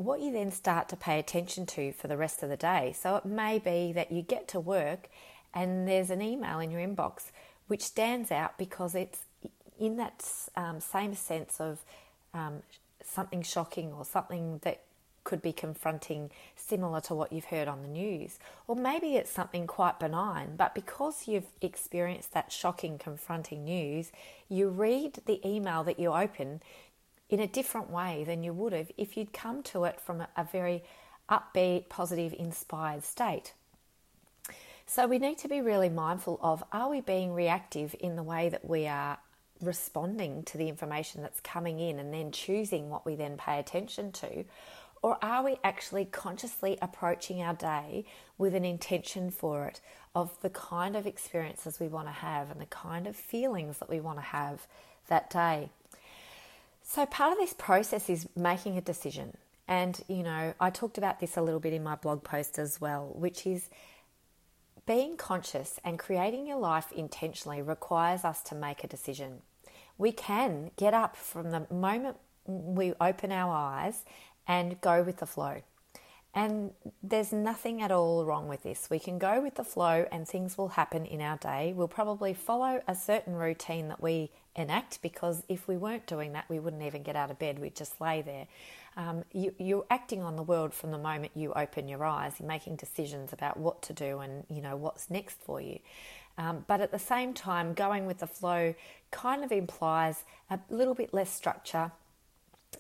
what 0.01 0.21
you 0.21 0.33
then 0.33 0.51
start 0.51 0.89
to 0.89 0.97
pay 0.97 1.19
attention 1.19 1.67
to 1.67 1.93
for 1.93 2.09
the 2.09 2.17
rest 2.17 2.43
of 2.43 2.49
the 2.49 2.57
day. 2.57 2.95
So 2.99 3.17
it 3.17 3.27
may 3.27 3.59
be 3.59 3.93
that 3.93 4.11
you 4.11 4.23
get 4.23 4.49
to 4.49 4.59
work 4.59 5.11
and 5.53 5.87
there's 5.87 6.09
an 6.09 6.23
email 6.23 6.59
in 6.59 6.71
your 6.71 6.81
inbox 6.81 7.31
which 7.67 7.83
stands 7.83 8.33
out 8.33 8.57
because 8.57 8.95
it's 8.95 9.25
in 9.79 9.99
that 9.99 10.27
um, 10.57 10.81
same 10.81 11.15
sense 11.15 11.61
of 11.61 11.85
um, 12.33 12.63
something 13.05 13.43
shocking 13.43 13.93
or 13.93 14.07
something 14.07 14.61
that 14.63 14.81
could 15.23 15.43
be 15.43 15.53
confronting 15.53 16.31
similar 16.57 17.01
to 17.03 17.15
what 17.15 17.31
you've 17.31 17.45
heard 17.45 17.69
on 17.69 17.83
the 17.83 17.89
news. 17.89 18.39
Or 18.67 18.75
maybe 18.75 19.17
it's 19.17 19.31
something 19.31 19.67
quite 19.67 20.01
benign, 20.01 20.55
but 20.57 20.75
because 20.75 21.29
you've 21.29 21.53
experienced 21.61 22.33
that 22.33 22.51
shocking, 22.51 22.97
confronting 22.97 23.65
news, 23.65 24.13
you 24.49 24.71
read 24.71 25.19
the 25.27 25.47
email 25.47 25.85
that 25.85 26.01
you 26.01 26.13
open, 26.13 26.63
in 27.31 27.41
a 27.41 27.47
different 27.47 27.91
way 27.91 28.25
than 28.25 28.43
you 28.43 28.53
would 28.53 28.73
have 28.73 28.91
if 28.99 29.17
you'd 29.17 29.33
come 29.33 29.63
to 29.63 29.85
it 29.85 30.01
from 30.01 30.27
a, 30.37 30.45
very 30.51 30.83
upbeat, 31.31 31.89
positive, 31.89 32.35
inspired 32.37 33.05
state. 33.05 33.55
So 34.85 35.07
we 35.07 35.21
need 35.21 35.39
to 35.39 35.49
be 35.49 35.61
really 35.61 35.89
mindful 35.89 36.41
of 36.43 36.65
are 36.73 36.91
we 36.91 37.01
being 37.01 37.33
reactive 37.33 37.95
in 38.01 38.17
the 38.17 38.25
way 38.25 38.49
that 38.49 38.69
we 38.69 38.89
are 38.89 39.19
responding 39.63 40.43
to 40.45 40.59
the 40.59 40.69
information 40.69 41.23
that's 41.23 41.41
coming 41.41 41.79
in 41.79 42.01
and 42.01 42.13
then 42.13 42.33
choosing 42.33 42.91
what 42.91 43.07
we 43.07 43.15
then 43.15 43.37
pay 43.37 43.61
attention 43.61 44.11
to? 44.13 44.45
Or 45.03 45.17
are 45.23 45.45
we 45.45 45.57
actually 45.63 46.07
consciously 46.07 46.77
approaching 46.83 47.41
our 47.41 47.55
day 47.55 48.05
with 48.37 48.55
an 48.55 48.65
intention 48.65 49.31
for 49.31 49.67
it 49.67 49.81
of 50.15 50.37
the 50.43 50.51
kind 50.51 50.97
of 50.97 51.07
experiences 51.07 51.79
we 51.79 51.87
want 51.87 52.09
to 52.09 52.13
have 52.13 52.51
and 52.51 52.61
the 52.61 52.67
kind 52.67 53.07
of 53.07 53.15
feelings 53.15 53.79
that 53.79 53.89
we 53.89 54.01
want 54.01 54.19
to 54.19 54.25
have 54.25 54.67
that 55.07 55.31
day? 55.31 55.71
So, 56.93 57.07
part 57.07 57.31
of 57.31 57.39
this 57.39 57.53
process 57.53 58.11
is 58.11 58.27
making 58.35 58.77
a 58.77 58.81
decision. 58.81 59.37
And, 59.69 60.01
you 60.09 60.25
know, 60.25 60.55
I 60.59 60.71
talked 60.71 60.99
about 60.99 61.21
this 61.21 61.37
a 61.37 61.41
little 61.41 61.61
bit 61.61 61.73
in 61.73 61.85
my 61.85 61.95
blog 61.95 62.25
post 62.25 62.59
as 62.59 62.81
well, 62.81 63.13
which 63.15 63.47
is 63.47 63.71
being 64.87 65.17
conscious 65.17 65.79
and 65.85 66.01
creating 66.01 66.49
your 66.49 66.59
life 66.59 66.91
intentionally 66.91 67.63
requires 67.63 68.25
us 68.25 68.43
to 68.43 68.57
make 68.57 68.83
a 68.83 68.89
decision. 68.89 69.43
We 69.99 70.11
can 70.11 70.73
get 70.77 70.93
up 70.93 71.15
from 71.15 71.53
the 71.53 71.65
moment 71.73 72.17
we 72.45 72.93
open 73.01 73.31
our 73.31 73.55
eyes 73.55 74.05
and 74.49 74.81
go 74.81 75.05
with 75.05 75.19
the 75.19 75.27
flow. 75.27 75.63
And 76.35 76.73
there's 77.05 77.33
nothing 77.33 77.83
at 77.83 77.93
all 77.93 78.25
wrong 78.25 78.49
with 78.49 78.65
this. 78.65 78.89
We 78.91 78.99
can 78.99 79.21
go 79.21 79.41
with 79.41 79.55
the 79.55 79.63
flow 79.63 80.07
and 80.11 80.27
things 80.27 80.59
will 80.59 80.71
happen 80.71 81.07
in 81.07 81.21
our 81.21 81.37
day. 81.37 81.73
We'll 81.73 81.87
probably 81.87 82.35
follow 82.35 82.83
a 82.89 82.97
certain 82.97 83.37
routine 83.37 83.87
that 83.91 84.03
we 84.03 84.33
enact 84.57 85.01
because 85.03 85.43
if 85.49 85.69
we 85.69 85.77
weren't 85.77 86.07
doing 86.07 86.33
that, 86.33 86.45
we 86.49 86.59
wouldn't 86.59 86.83
even 86.83 87.03
get 87.03 87.17
out 87.17 87.31
of 87.31 87.39
bed. 87.39 87.59
We'd 87.59 87.77
just 87.77 88.01
lay 88.01 88.23
there. 88.23 88.47
Um, 88.97 89.25
you, 89.33 89.55
you're 89.59 89.87
acting 89.91 90.23
on 90.23 90.37
the 90.37 90.43
world 90.43 90.75
from 90.75 90.91
the 90.91 90.99
moment 90.99 91.33
you 91.35 91.53
open 91.55 91.89
your 91.89 92.05
eyes. 92.05 92.35
You're 92.39 92.49
making 92.49 92.77
decisions 92.77 93.33
about 93.33 93.57
what 93.57 93.83
to 93.83 93.93
do 93.93 94.19
and 94.19 94.45
you 94.49 94.61
know 94.61 94.77
what's 94.77 95.11
next 95.11 95.41
for 95.41 95.61
you. 95.61 95.79
Um, 96.39 96.65
but 96.67 96.81
at 96.81 96.91
the 96.91 96.99
same 96.99 97.35
time, 97.35 97.75
going 97.75 98.07
with 98.07 98.19
the 98.19 98.27
flow 98.27 98.75
kind 99.11 99.45
of 99.45 99.53
implies 99.53 100.25
a 100.49 100.59
little 100.71 100.95
bit 100.95 101.13
less 101.13 101.31
structure, 101.31 101.93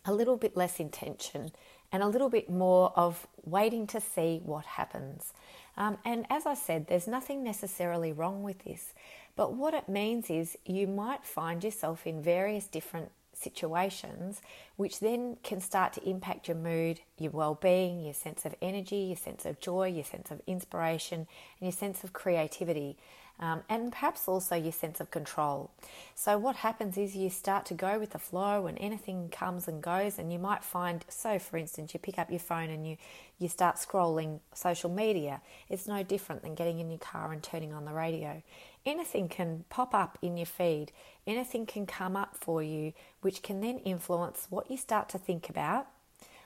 a 0.05 0.13
little 0.13 0.37
bit 0.37 0.57
less 0.57 0.81
intention, 0.81 1.53
and 1.93 2.03
a 2.03 2.07
little 2.07 2.29
bit 2.31 2.49
more 2.49 2.93
of 2.97 3.27
waiting 3.45 3.87
to 3.89 4.01
see 4.01 4.41
what 4.45 4.65
happens. 4.65 5.33
Um, 5.77 5.99
and 6.05 6.27
as 6.31 6.47
I 6.47 6.55
said, 6.55 6.87
there's 6.87 7.07
nothing 7.07 7.43
necessarily 7.43 8.13
wrong 8.13 8.43
with 8.43 8.65
this, 8.65 8.93
but 9.37 9.55
what 9.55 9.75
it 9.75 9.89
means 9.89 10.29
is 10.31 10.59
you 10.67 10.87
might 10.87 11.25
find 11.25 11.65
yourself 11.65 12.07
in 12.07 12.23
various 12.23 12.67
different 12.67 13.11
situations, 13.33 14.43
which 14.77 15.01
then 15.01 15.37
can 15.43 15.61
start 15.61 15.93
to 15.95 16.09
impact 16.09 16.49
your 16.49 16.57
mood, 16.57 17.01
your 17.19 17.31
well 17.31 17.55
being, 17.55 18.05
your 18.05 18.15
sense 18.15 18.45
of 18.45 18.55
energy, 18.61 18.97
your 18.97 19.17
sense 19.17 19.47
of 19.47 19.61
joy, 19.61 19.89
your 19.89 20.05
sense 20.05 20.31
of 20.31 20.43
inspiration, 20.47 21.21
and 21.21 21.27
your 21.61 21.73
sense 21.73 22.05
of 22.05 22.13
creativity 22.13 22.97
um, 23.41 23.63
and 23.71 23.91
perhaps 23.91 24.29
also 24.29 24.55
your 24.55 24.73
sense 24.73 25.01
of 25.01 25.11
control. 25.11 25.71
So, 26.15 26.37
what 26.37 26.57
happens 26.57 26.99
is 26.99 27.17
you 27.17 27.31
start 27.31 27.65
to 27.67 27.75
go 27.75 27.99
with 27.99 28.11
the 28.11 28.19
flow, 28.19 28.67
and 28.67 28.79
anything 28.79 29.31
comes 29.31 29.67
and 29.67 29.83
goes, 29.83 30.19
and 30.19 30.31
you 30.31 30.39
might 30.39 30.63
find 30.63 31.05
so, 31.09 31.39
for 31.39 31.57
instance, 31.57 31.95
you 31.95 32.01
pick 32.01 32.19
up 32.19 32.31
your 32.31 32.39
phone 32.39 32.69
and 32.69 32.87
you, 32.87 32.99
you 33.39 33.49
start 33.49 33.77
scrolling 33.77 34.41
social 34.55 34.91
media. 34.91 35.41
It's 35.71 35.89
no 35.89 36.03
different 36.03 36.43
than 36.43 36.55
getting 36.55 36.81
in 36.81 36.91
your 36.91 36.99
car 36.99 37.33
and 37.33 37.43
turning 37.43 37.73
on 37.73 37.87
the 37.87 37.95
radio. 37.95 38.43
Anything 38.85 39.29
can 39.29 39.65
pop 39.71 39.95
up 39.95 40.19
in 40.21 40.37
your 40.37 40.47
feed, 40.47 40.93
anything 41.27 41.65
can 41.65 41.87
come 41.87 42.17
up 42.17 42.37
for 42.37 42.63
you, 42.63 42.93
which 43.23 43.43
can 43.43 43.63
then 43.63 43.79
influence 43.79 44.47
what 44.51 44.71
you 44.71 44.77
start 44.77 45.09
to 45.11 45.19
think 45.19 45.49
about, 45.49 45.87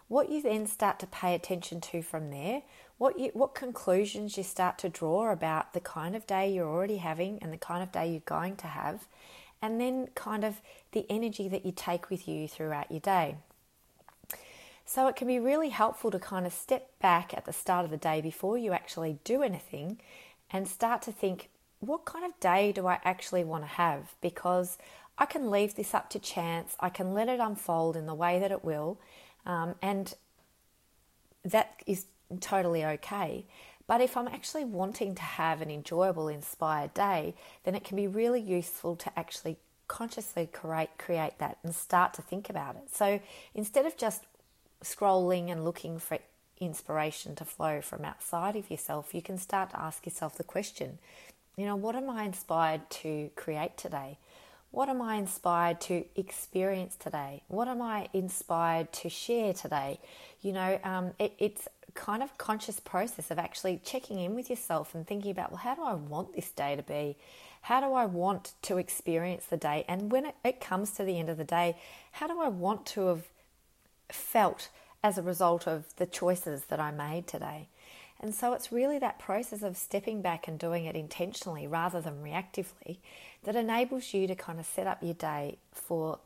what 0.09 0.31
you 0.31 0.43
then 0.43 0.67
start 0.67 0.99
to 1.01 1.07
pay 1.07 1.35
attention 1.35 1.81
to 1.81 2.03
from 2.03 2.31
there, 2.31 2.63
what 2.99 3.19
you, 3.19 3.31
what 3.33 3.55
conclusions 3.55 4.37
you 4.37 4.43
start 4.43 4.79
to 4.79 4.89
draw 4.89 5.31
about 5.33 5.73
the 5.73 5.81
kind 5.81 6.15
of 6.15 6.27
day 6.27 6.53
you're 6.53 6.69
already 6.69 6.99
having 6.99 7.39
and 7.43 7.53
the 7.53 7.59
kind 7.59 7.83
of 7.83 7.91
day 7.91 8.11
you're 8.11 8.21
going 8.21 8.57
to 8.57 8.67
have, 8.67 9.07
and 9.63 9.81
then 9.81 10.09
kind 10.15 10.45
of 10.45 10.61
the 10.93 11.07
energy 11.09 11.49
that 11.49 11.65
you 11.65 11.73
take 11.73 12.11
with 12.11 12.29
you 12.29 12.47
throughout 12.47 12.91
your 12.91 13.01
day. 13.01 13.37
So 14.87 15.09
it 15.09 15.17
can 15.17 15.27
be 15.27 15.39
really 15.39 15.71
helpful 15.71 16.11
to 16.11 16.19
kind 16.19 16.47
of 16.47 16.53
step 16.53 16.91
back 17.01 17.33
at 17.35 17.47
the 17.47 17.53
start 17.53 17.87
of 17.87 17.91
the 17.91 17.97
day 17.97 18.21
before 18.21 18.59
you 18.59 18.73
actually 18.73 19.19
do 19.25 19.43
anything 19.43 19.99
and 20.51 20.69
start 20.69 21.01
to 21.03 21.13
think, 21.13 21.49
what 21.81 22.05
kind 22.05 22.25
of 22.25 22.39
day 22.39 22.73
do 22.73 22.87
I 22.87 22.99
actually 23.05 23.45
want 23.45 23.65
to 23.65 23.69
have? 23.69 24.15
Because 24.21 24.77
I 25.17 25.25
can 25.27 25.51
leave 25.51 25.75
this 25.75 25.95
up 25.95 26.11
to 26.11 26.19
chance, 26.19 26.77
I 26.81 26.91
can 26.91 27.15
let 27.15 27.29
it 27.29 27.41
unfold 27.41 27.97
in 27.97 28.07
the 28.07 28.15
way 28.15 28.39
that 28.39 28.53
it 28.53 28.65
will, 28.65 28.99
um, 29.47 29.75
and 29.83 30.15
that 31.45 31.83
is 31.87 32.07
totally 32.41 32.85
okay. 32.85 33.45
But 33.87 34.01
if 34.01 34.17
I'm 34.17 34.29
actually 34.29 34.65
wanting 34.65 35.15
to 35.15 35.23
have 35.23 35.61
an 35.61 35.71
enjoyable, 35.71 36.29
inspired 36.29 36.95
day, 36.95 37.35
then 37.65 37.75
it 37.75 37.85
can 37.85 37.97
be 37.97 38.07
really 38.07 38.41
useful 38.41 38.97
to 38.97 39.19
actually 39.19 39.59
consciously 39.87 40.49
create 40.51 40.97
create 40.97 41.39
that 41.39 41.59
and 41.63 41.75
start 41.75 42.15
to 42.15 42.23
think 42.23 42.49
about 42.49 42.77
it. 42.77 42.89
So 42.91 43.21
instead 43.55 43.85
of 43.85 43.97
just 43.99 44.23
scrolling 44.83 45.51
and 45.51 45.65
looking 45.65 45.99
for 45.99 46.19
inspiration 46.59 47.35
to 47.35 47.45
flow 47.45 47.81
from 47.81 48.05
outside 48.05 48.57
of 48.57 48.71
yourself, 48.71 49.15
you 49.15 49.21
can 49.21 49.37
start 49.37 49.71
to 49.71 49.81
ask 49.81 50.07
yourself 50.07 50.37
the 50.37 50.45
question, 50.45 50.99
you 51.57 51.67
know, 51.67 51.77
what 51.77 51.95
am 51.95 52.09
I 52.09 52.25
inspired 52.25 52.89
to 52.91 53.31
create 53.37 53.77
today? 53.77 54.19
What 54.75 54.89
am 54.89 55.01
I 55.01 55.15
inspired 55.15 55.81
to 55.83 56.05
experience 56.17 56.97
today? 56.97 57.45
What 57.47 57.69
am 57.69 57.81
I 57.81 58.09
inspired 58.13 58.93
to 58.95 59.09
share 59.09 59.53
today? 59.53 60.01
You 60.43 60.51
know, 60.51 60.81
um, 60.83 61.13
it, 61.21 61.33
it's 61.39 61.69
kind 61.95 62.25
of 62.25 62.37
conscious 62.39 62.81
process 62.81 63.31
of 63.31 63.39
actually 63.39 63.81
checking 63.85 64.19
in 64.19 64.35
with 64.35 64.51
yourself 64.51 64.93
and 64.93 65.07
thinking 65.07 65.31
about, 65.31 65.53
well, 65.53 65.61
how 65.61 65.77
do 65.77 65.85
I 65.85 65.95
want 65.95 66.35
this 66.35 66.51
day 66.51 66.75
to 66.75 66.83
be? 66.83 67.17
How 67.63 67.81
do 67.81 67.95
I 67.95 68.05
want 68.07 68.55
to 68.63 68.79
experience 68.79 69.45
the 69.45 69.57
day? 69.57 69.85
And 69.87 70.11
when 70.11 70.27
it, 70.27 70.35
it 70.45 70.61
comes 70.61 70.91
to 70.97 71.05
the 71.05 71.21
end 71.21 71.29
of 71.29 71.39
the 71.39 71.45
day, 71.45 71.77
how 72.11 72.27
do 72.27 72.41
I 72.41 72.49
want 72.49 72.85
to 72.87 73.07
have 73.07 73.29
felt 74.11 74.71
as 75.05 75.17
a 75.17 75.23
result 75.23 75.69
of 75.69 75.85
the 75.99 76.07
choices 76.07 76.65
that 76.65 76.81
I 76.81 76.91
made 76.91 77.29
today? 77.29 77.69
And 78.25 78.35
so 78.35 78.55
it's 78.55 78.73
really 78.73 78.99
that 79.01 79.19
process 79.19 79.63
of 79.63 79.77
stepping 79.77 80.23
back 80.23 80.49
and 80.49 80.59
doing 80.59 80.87
it 80.87 80.97
intentionally 80.97 81.67
rather 81.67 82.01
than 82.01 82.23
reactively 82.23 82.97
that 83.43 83.55
enables 83.55 84.15
you 84.15 84.27
to 84.27 84.35
kind 84.35 84.59
of 84.59 84.65
set 84.65 84.87
up 84.87 85.03
your 85.03 85.13
day 85.13 85.59
for 85.71 86.21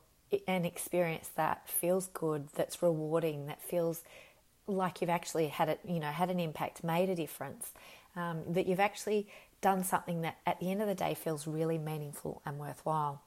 an 0.46 0.64
experience 0.64 1.28
that 1.34 1.68
feels 1.68 2.06
good, 2.06 2.50
that's 2.54 2.84
rewarding, 2.84 3.46
that 3.46 3.60
feels 3.60 4.04
like 4.68 5.00
you've 5.00 5.10
actually 5.10 5.48
had 5.48 5.68
it, 5.68 5.80
you 5.84 5.98
know, 5.98 6.06
had 6.06 6.30
an 6.30 6.38
impact, 6.38 6.84
made 6.84 7.08
a 7.08 7.16
difference, 7.16 7.72
um, 8.14 8.42
that 8.46 8.68
you've 8.68 8.78
actually 8.78 9.26
done 9.60 9.82
something 9.82 10.20
that 10.20 10.36
at 10.46 10.60
the 10.60 10.70
end 10.70 10.80
of 10.80 10.86
the 10.86 10.94
day 10.94 11.14
feels 11.14 11.48
really 11.48 11.78
meaningful 11.78 12.40
and 12.46 12.60
worthwhile. 12.60 13.20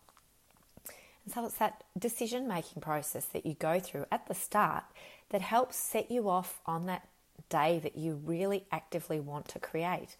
And 1.26 1.34
so 1.34 1.44
it's 1.44 1.58
that 1.58 1.84
decision 2.00 2.48
making 2.48 2.82
process 2.82 3.26
that 3.26 3.46
you 3.46 3.54
go 3.54 3.82
through 3.82 4.06
at 4.14 4.28
the 4.28 4.34
start 4.34 4.86
that 5.30 5.42
helps 5.42 5.76
set 5.76 6.10
you 6.10 6.30
off 6.30 6.62
on 6.66 6.86
that 6.86 7.06
day 7.50 7.80
that 7.80 7.98
you 7.98 8.22
really 8.26 8.66
actively 8.72 9.20
want 9.20 9.48
to 9.50 9.60
create, 9.60 10.16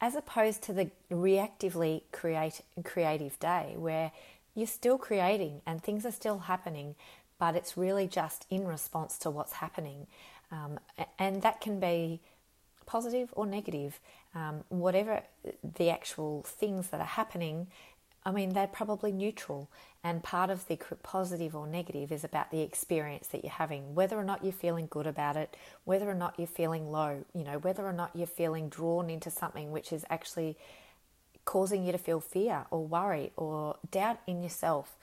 as 0.00 0.14
opposed 0.14 0.62
to 0.62 0.72
the 0.72 0.90
reactively 1.10 2.02
create 2.12 2.60
creative 2.84 3.38
day 3.38 3.74
where 3.76 4.12
you're 4.54 4.66
still 4.66 4.98
creating 4.98 5.60
and 5.66 5.82
things 5.82 6.04
are 6.04 6.12
still 6.12 6.38
happening, 6.38 6.94
but 7.38 7.54
it's 7.54 7.76
really 7.76 8.06
just 8.06 8.46
in 8.50 8.66
response 8.66 9.18
to 9.18 9.30
what's 9.30 9.54
happening. 9.54 10.06
Um, 10.50 10.78
and 11.18 11.42
that 11.42 11.60
can 11.60 11.80
be 11.80 12.20
positive 12.86 13.30
or 13.32 13.46
negative. 13.46 14.00
Um, 14.34 14.64
whatever 14.68 15.22
the 15.76 15.90
actual 15.90 16.42
things 16.46 16.88
that 16.88 17.00
are 17.00 17.06
happening, 17.06 17.68
I 18.26 18.32
mean, 18.32 18.50
they're 18.50 18.66
probably 18.66 19.12
neutral. 19.12 19.70
And 20.02 20.22
part 20.22 20.50
of 20.50 20.66
the 20.66 20.76
positive 21.02 21.54
or 21.54 21.66
negative 21.66 22.10
is 22.10 22.24
about 22.24 22.50
the 22.50 22.60
experience 22.60 23.28
that 23.28 23.44
you're 23.44 23.52
having, 23.52 23.94
whether 23.94 24.16
or 24.16 24.24
not 24.24 24.42
you're 24.42 24.52
feeling 24.52 24.88
good 24.90 25.06
about 25.06 25.36
it, 25.36 25.56
whether 25.84 26.10
or 26.10 26.14
not 26.14 26.34
you're 26.36 26.48
feeling 26.48 26.90
low, 26.90 27.24
you 27.34 27.44
know, 27.44 27.58
whether 27.58 27.86
or 27.86 27.92
not 27.92 28.10
you're 28.14 28.26
feeling 28.26 28.68
drawn 28.68 29.08
into 29.08 29.30
something 29.30 29.70
which 29.70 29.92
is 29.92 30.04
actually 30.10 30.56
causing 31.44 31.86
you 31.86 31.92
to 31.92 31.98
feel 31.98 32.18
fear 32.18 32.66
or 32.72 32.84
worry 32.84 33.30
or 33.36 33.76
doubt 33.90 34.18
in 34.26 34.42
yourself 34.42 34.96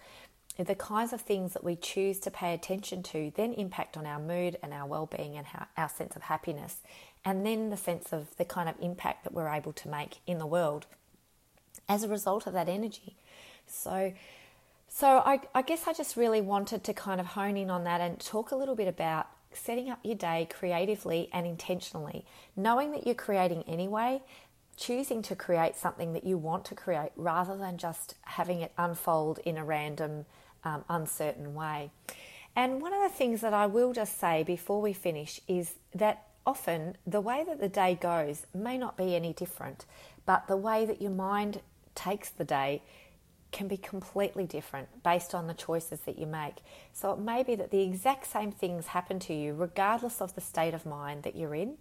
the 0.58 0.76
kinds 0.76 1.14
of 1.14 1.22
things 1.22 1.54
that 1.54 1.64
we 1.64 1.76
choose 1.76 2.20
to 2.20 2.30
pay 2.30 2.54
attention 2.54 3.02
to 3.02 3.32
then 3.36 3.54
impact 3.54 3.98
on 3.98 4.06
our 4.06 4.20
mood 4.20 4.56
and 4.62 4.72
our 4.72 4.86
well-being 4.86 5.36
and 5.36 5.48
our 5.78 5.90
sense 5.90 6.16
of 6.16 6.22
happiness 6.24 6.78
and 7.26 7.44
then 7.46 7.72
the 7.72 7.78
sense 7.78 8.14
of 8.14 8.36
the 8.38 8.46
kind 8.46 8.70
of 8.70 8.76
impact 8.80 9.24
that 9.24 9.34
we're 9.34 9.48
able 9.48 9.74
to 9.74 9.90
make 9.90 10.18
in 10.28 10.38
the 10.38 10.46
world 10.46 10.86
as 11.88 12.04
a 12.04 12.08
result 12.08 12.48
of 12.48 12.54
that 12.54 12.70
energy 12.70 13.16
so 13.68 14.14
so 14.88 15.24
I, 15.26 15.40
I 15.56 15.62
guess 15.62 15.88
i 15.88 15.94
just 15.94 16.16
really 16.16 16.42
wanted 16.42 16.84
to 16.84 16.94
kind 16.94 17.20
of 17.20 17.28
hone 17.28 17.58
in 17.58 17.70
on 17.70 17.84
that 17.86 18.02
and 18.02 18.20
talk 18.20 18.52
a 18.52 18.56
little 18.56 18.76
bit 18.76 18.88
about 18.88 19.28
setting 19.54 19.90
up 19.90 20.00
your 20.04 20.16
day 20.16 20.48
creatively 20.52 21.30
and 21.32 21.46
intentionally 21.46 22.26
knowing 22.56 22.92
that 22.92 23.06
you're 23.06 23.16
creating 23.16 23.64
anyway 23.68 24.22
choosing 24.78 25.22
to 25.22 25.36
create 25.36 25.76
something 25.76 26.14
that 26.14 26.24
you 26.24 26.38
want 26.38 26.66
to 26.66 26.76
create 26.76 27.12
rather 27.16 27.58
than 27.58 27.78
just 27.78 28.16
having 28.24 28.62
it 28.62 28.72
unfold 28.78 29.40
in 29.46 29.58
a 29.58 29.64
random 29.64 30.26
um, 30.64 30.84
uncertain 30.90 31.54
way. 31.54 31.92
And 32.56 32.82
one 32.82 32.94
of 32.94 33.02
the 33.02 33.16
things 33.16 33.42
that 33.42 33.54
I 33.54 33.66
will 33.66 33.94
just 33.94 34.20
say 34.20 34.44
before 34.44 34.82
we 34.82 34.94
finish 34.94 35.40
is 35.48 35.74
that 35.96 36.28
often 36.46 36.98
the 37.06 37.22
way 37.22 37.44
that 37.48 37.60
the 37.60 37.70
day 37.70 37.98
goes 38.00 38.46
may 38.54 38.78
not 38.78 38.98
be 38.98 39.16
any 39.16 39.34
different, 39.34 39.86
but 40.26 40.48
the 40.48 40.58
way 40.58 40.86
that 40.86 41.02
your 41.02 41.12
mind 41.12 41.62
takes 41.96 42.30
the 42.30 42.44
day 42.44 42.82
can 43.52 43.68
be 43.68 43.78
completely 43.78 44.46
different 44.46 45.04
based 45.04 45.36
on 45.36 45.48
the 45.48 45.54
choices 45.54 46.00
that 46.02 46.18
you 46.18 46.26
make. 46.26 46.56
So 46.92 47.14
it 47.14 47.20
may 47.20 47.44
be 47.44 47.56
that 47.56 47.72
the 47.72 47.82
exact 47.82 48.26
same 48.26 48.52
things 48.52 48.88
happen 48.88 49.20
to 49.20 49.34
you, 49.34 49.54
regardless 49.54 50.22
of 50.22 50.34
the 50.34 50.42
state 50.42 50.74
of 50.74 50.86
mind 50.86 51.24
that 51.24 51.36
you're 51.36 51.54
in, 51.56 51.78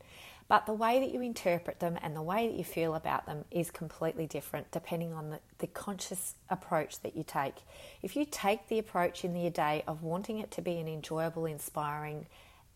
but 0.49 0.67
the 0.67 0.75
way 0.75 1.01
that 1.01 1.13
you 1.13 1.23
interpret 1.23 1.81
them 1.81 1.99
and 2.03 2.15
the 2.15 2.23
way 2.23 2.47
that 2.47 2.57
you 2.57 2.65
feel 2.65 2.95
about 2.95 3.25
them 3.25 3.47
is 3.51 3.71
completely 3.71 4.27
different 4.27 4.71
depending 4.71 5.15
on 5.15 5.31
the, 5.31 5.41
the 5.59 5.67
conscious 5.67 6.35
approach 6.51 7.01
that 7.01 7.17
you 7.17 7.25
take. 7.25 7.55
If 8.03 8.17
you 8.17 8.27
take 8.31 8.69
the 8.69 8.79
approach 8.79 9.25
in 9.25 9.33
the 9.33 9.49
day 9.49 9.83
of 9.89 10.03
wanting 10.03 10.41
it 10.41 10.51
to 10.53 10.61
be 10.61 10.79
an 10.79 10.89
enjoyable, 10.89 11.47
inspiring, 11.47 12.27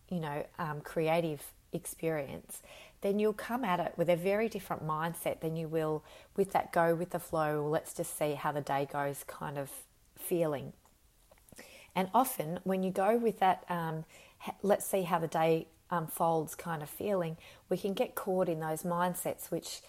you 0.09 0.21
know, 0.21 0.47
um, 0.59 0.81
creative 0.81 1.43
experience, 1.73 2.63
then 3.01 3.19
you'll 3.19 3.33
come 3.33 3.65
at 3.65 3.81
it 3.81 3.93
with 3.97 4.09
a 4.09 4.17
very 4.17 4.49
different 4.49 4.87
mindset 4.87 5.41
than 5.41 5.57
you 5.57 5.69
will 5.69 6.03
with 6.37 6.53
that 6.53 6.73
go 6.73 6.95
with 6.95 7.11
the 7.11 7.19
flow, 7.19 7.67
let's 7.69 7.95
just 7.95 8.19
see 8.19 8.35
how 8.35 8.53
the 8.53 8.61
day 8.61 8.89
goes 8.91 9.25
kind 9.27 9.59
of 9.59 9.71
feeling. 10.19 10.73
And 11.95 12.09
often, 12.13 12.61
when 12.65 12.83
you 12.83 12.91
go 12.91 13.17
with 13.17 13.39
that, 13.41 13.65
um, 13.69 14.05
let's 14.63 14.87
see 14.87 15.03
how 15.03 15.19
the 15.19 15.29
day 15.29 15.67
unfolds 15.91 16.55
kind 16.55 16.83
of 16.83 16.91
feeling, 16.91 17.37
we 17.69 17.77
can 17.77 17.95
get 17.95 18.15
caught 18.15 18.49
in 18.49 18.61
those 18.61 18.83
mindsets 18.83 19.51
which 19.51 19.81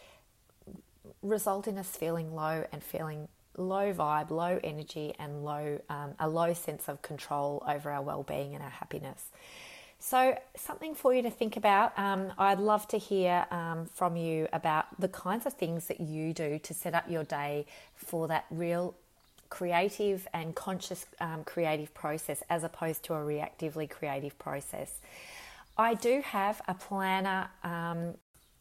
result 1.22 1.67
in 1.67 1.77
us 1.77 1.96
feeling 1.96 2.34
low 2.34 2.65
and 2.72 2.84
feeling 2.84 3.27
low 3.57 3.91
vibe, 3.91 4.29
low 4.29 4.60
energy, 4.63 5.13
and 5.17 5.43
low 5.43 5.81
um, 5.89 6.13
a 6.19 6.29
low 6.29 6.53
sense 6.53 6.88
of 6.88 7.01
control 7.01 7.63
over 7.67 7.91
our 7.91 8.01
well-being 8.01 8.53
and 8.53 8.63
our 8.63 8.69
happiness. 8.69 9.31
So, 9.99 10.37
something 10.55 10.93
for 10.93 11.13
you 11.13 11.23
to 11.23 11.31
think 11.31 11.57
about. 11.57 11.97
Um, 11.97 12.31
I'd 12.37 12.59
love 12.59 12.87
to 12.89 12.97
hear 12.97 13.45
um, 13.49 13.87
from 13.87 14.15
you 14.15 14.47
about 14.53 14.85
the 14.99 15.07
kinds 15.07 15.45
of 15.45 15.53
things 15.53 15.87
that 15.87 15.99
you 15.99 16.33
do 16.33 16.59
to 16.59 16.73
set 16.73 16.93
up 16.93 17.09
your 17.09 17.23
day 17.23 17.65
for 17.95 18.27
that 18.27 18.45
real 18.51 18.93
creative 19.49 20.27
and 20.33 20.55
conscious 20.55 21.05
um, 21.19 21.43
creative 21.43 21.93
process 21.93 22.43
as 22.49 22.63
opposed 22.63 23.03
to 23.03 23.13
a 23.13 23.17
reactively 23.17 23.89
creative 23.89 24.37
process. 24.37 24.99
I 25.77 25.93
do 25.93 26.21
have 26.21 26.61
a 26.67 26.73
planner 26.73 27.49
um, 27.63 28.15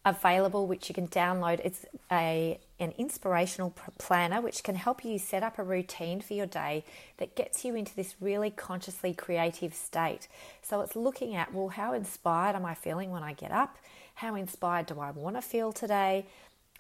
available 0.07 0.69
which 0.69 0.89
you 0.89 0.95
can 0.95 1.09
download. 1.09 1.61
It's 1.63 1.85
a 2.11 2.59
an 2.79 2.93
inspirational 2.97 3.75
planner 3.99 4.41
which 4.41 4.63
can 4.63 4.77
help 4.77 5.05
you 5.05 5.19
set 5.19 5.43
up 5.43 5.59
a 5.59 5.63
routine 5.63 6.21
for 6.21 6.35
your 6.35 6.47
day 6.47 6.85
that 7.17 7.35
gets 7.35 7.65
you 7.65 7.75
into 7.75 7.95
this 7.97 8.15
really 8.21 8.51
consciously 8.51 9.13
creative 9.13 9.75
state. 9.75 10.29
So 10.63 10.81
it's 10.81 10.95
looking 10.95 11.35
at 11.35 11.53
well 11.53 11.69
how 11.69 11.93
inspired 11.93 12.55
am 12.55 12.65
I 12.65 12.75
feeling 12.75 13.11
when 13.11 13.25
I 13.25 13.33
get 13.33 13.51
up? 13.51 13.77
How 14.15 14.35
inspired 14.37 14.87
do 14.87 15.01
I 15.01 15.11
want 15.11 15.37
to 15.37 15.43
feel 15.43 15.73
today? 15.73 16.25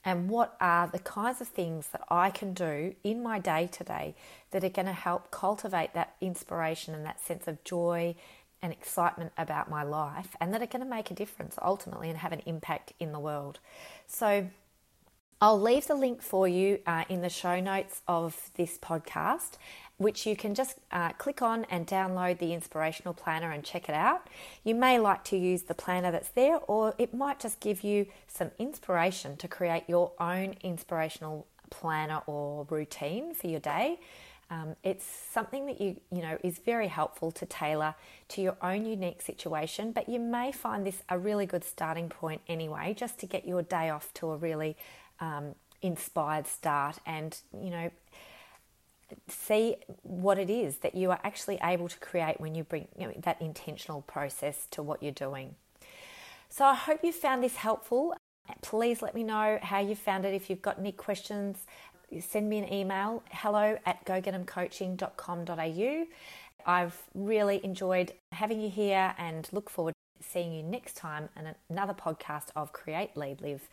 And 0.04 0.28
what 0.30 0.56
are 0.60 0.86
the 0.86 1.00
kinds 1.00 1.40
of 1.40 1.48
things 1.48 1.88
that 1.88 2.02
I 2.08 2.30
can 2.30 2.54
do 2.54 2.94
in 3.02 3.24
my 3.24 3.40
day 3.40 3.68
today 3.70 4.14
that 4.52 4.62
are 4.62 4.68
going 4.68 4.86
to 4.86 4.92
help 4.92 5.32
cultivate 5.32 5.94
that 5.94 6.14
inspiration 6.20 6.94
and 6.94 7.04
that 7.04 7.20
sense 7.20 7.48
of 7.48 7.64
joy 7.64 8.14
and 8.66 8.72
excitement 8.72 9.32
about 9.38 9.70
my 9.70 9.84
life 9.84 10.36
and 10.40 10.52
that 10.52 10.60
are 10.60 10.66
going 10.66 10.82
to 10.82 10.90
make 10.90 11.08
a 11.12 11.14
difference 11.14 11.56
ultimately 11.62 12.10
and 12.10 12.18
have 12.18 12.32
an 12.32 12.42
impact 12.46 12.92
in 12.98 13.12
the 13.12 13.20
world. 13.20 13.60
So, 14.08 14.48
I'll 15.38 15.60
leave 15.60 15.86
the 15.86 15.94
link 15.94 16.22
for 16.22 16.48
you 16.48 16.80
uh, 16.86 17.04
in 17.10 17.20
the 17.20 17.28
show 17.28 17.60
notes 17.60 18.00
of 18.08 18.50
this 18.54 18.78
podcast, 18.78 19.58
which 19.98 20.26
you 20.26 20.34
can 20.34 20.54
just 20.54 20.78
uh, 20.90 21.10
click 21.12 21.42
on 21.42 21.66
and 21.66 21.86
download 21.86 22.38
the 22.38 22.54
inspirational 22.54 23.12
planner 23.12 23.50
and 23.50 23.62
check 23.62 23.90
it 23.90 23.94
out. 23.94 24.28
You 24.64 24.74
may 24.74 24.98
like 24.98 25.24
to 25.24 25.36
use 25.36 25.64
the 25.64 25.74
planner 25.74 26.10
that's 26.10 26.30
there, 26.30 26.56
or 26.66 26.94
it 26.96 27.12
might 27.12 27.38
just 27.38 27.60
give 27.60 27.84
you 27.84 28.06
some 28.26 28.50
inspiration 28.58 29.36
to 29.36 29.46
create 29.46 29.84
your 29.86 30.12
own 30.18 30.54
inspirational 30.62 31.46
planner 31.68 32.22
or 32.26 32.66
routine 32.70 33.34
for 33.34 33.46
your 33.46 33.60
day. 33.60 34.00
Um, 34.50 34.76
it's 34.84 35.04
something 35.04 35.66
that 35.66 35.80
you 35.80 35.96
you 36.12 36.22
know 36.22 36.38
is 36.44 36.58
very 36.58 36.86
helpful 36.86 37.32
to 37.32 37.46
tailor 37.46 37.94
to 38.28 38.40
your 38.40 38.56
own 38.62 38.86
unique 38.86 39.22
situation, 39.22 39.92
but 39.92 40.08
you 40.08 40.20
may 40.20 40.52
find 40.52 40.86
this 40.86 41.02
a 41.08 41.18
really 41.18 41.46
good 41.46 41.64
starting 41.64 42.08
point 42.08 42.42
anyway, 42.48 42.94
just 42.94 43.18
to 43.20 43.26
get 43.26 43.46
your 43.46 43.62
day 43.62 43.90
off 43.90 44.14
to 44.14 44.30
a 44.30 44.36
really 44.36 44.76
um, 45.20 45.54
inspired 45.82 46.46
start, 46.46 46.98
and 47.06 47.38
you 47.60 47.70
know 47.70 47.90
see 49.28 49.76
what 50.02 50.38
it 50.38 50.50
is 50.50 50.78
that 50.78 50.94
you 50.94 51.10
are 51.10 51.20
actually 51.22 51.58
able 51.62 51.88
to 51.88 51.98
create 51.98 52.40
when 52.40 52.54
you 52.54 52.64
bring 52.64 52.88
you 52.98 53.06
know, 53.06 53.12
that 53.22 53.40
intentional 53.40 54.02
process 54.02 54.66
to 54.70 54.82
what 54.82 55.02
you're 55.02 55.12
doing. 55.12 55.54
So 56.48 56.64
I 56.64 56.74
hope 56.74 57.00
you 57.02 57.12
found 57.12 57.42
this 57.42 57.56
helpful. 57.56 58.14
Please 58.62 59.02
let 59.02 59.14
me 59.14 59.22
know 59.22 59.58
how 59.62 59.80
you 59.80 59.94
found 59.94 60.24
it. 60.24 60.34
If 60.34 60.48
you've 60.48 60.62
got 60.62 60.78
any 60.78 60.92
questions, 60.92 61.58
send 62.20 62.48
me 62.48 62.58
an 62.58 62.72
email 62.72 63.22
hello 63.30 63.78
at 63.84 64.04
gogetemcoaching.com.au. 64.04 66.06
I've 66.66 67.02
really 67.14 67.64
enjoyed 67.64 68.12
having 68.32 68.60
you 68.60 68.70
here 68.70 69.14
and 69.18 69.48
look 69.52 69.70
forward 69.70 69.94
to 70.20 70.26
seeing 70.26 70.52
you 70.52 70.62
next 70.62 70.96
time 70.96 71.28
in 71.38 71.54
another 71.70 71.94
podcast 71.94 72.48
of 72.56 72.72
Create, 72.72 73.16
Lead, 73.16 73.40
Live. 73.40 73.68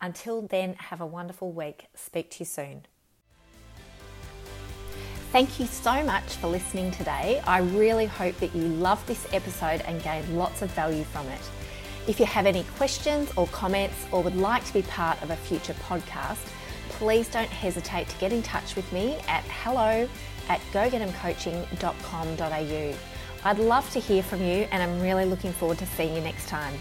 Until 0.00 0.42
then, 0.42 0.74
have 0.74 1.00
a 1.00 1.06
wonderful 1.06 1.52
week. 1.52 1.86
Speak 1.94 2.30
to 2.32 2.40
you 2.40 2.44
soon. 2.44 2.86
Thank 5.32 5.60
you 5.60 5.66
so 5.66 6.02
much 6.04 6.36
for 6.36 6.48
listening 6.48 6.90
today. 6.92 7.42
I 7.46 7.58
really 7.58 8.06
hope 8.06 8.36
that 8.38 8.54
you 8.54 8.62
loved 8.62 9.06
this 9.06 9.26
episode 9.32 9.82
and 9.82 10.02
gained 10.02 10.36
lots 10.36 10.62
of 10.62 10.70
value 10.70 11.04
from 11.04 11.26
it. 11.28 11.40
If 12.08 12.20
you 12.20 12.26
have 12.26 12.46
any 12.46 12.62
questions 12.76 13.30
or 13.36 13.46
comments 13.48 13.96
or 14.12 14.22
would 14.22 14.36
like 14.36 14.64
to 14.64 14.72
be 14.72 14.82
part 14.82 15.20
of 15.22 15.30
a 15.30 15.36
future 15.36 15.74
podcast, 15.74 16.48
please 16.98 17.28
don't 17.28 17.50
hesitate 17.50 18.08
to 18.08 18.18
get 18.18 18.32
in 18.32 18.42
touch 18.42 18.74
with 18.74 18.90
me 18.92 19.18
at 19.28 19.44
hello 19.44 20.08
at 20.48 20.60
gogetemcoaching.com.au. 20.72 22.94
I'd 23.44 23.58
love 23.58 23.90
to 23.90 24.00
hear 24.00 24.22
from 24.22 24.40
you 24.40 24.66
and 24.72 24.82
I'm 24.82 24.98
really 25.00 25.26
looking 25.26 25.52
forward 25.52 25.76
to 25.78 25.86
seeing 25.86 26.14
you 26.14 26.22
next 26.22 26.48
time. 26.48 26.74